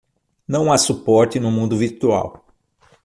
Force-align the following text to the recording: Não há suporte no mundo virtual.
Não 0.47 0.73
há 0.73 0.79
suporte 0.79 1.39
no 1.39 1.51
mundo 1.51 1.77
virtual. 1.77 2.43